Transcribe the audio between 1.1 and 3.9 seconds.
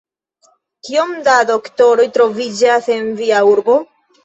da doktoroj troviĝas en via urbo?